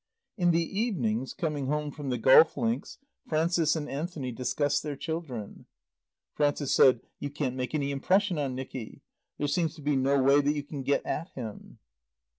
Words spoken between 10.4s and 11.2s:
that you can get